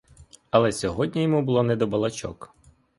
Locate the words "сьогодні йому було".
0.71-1.63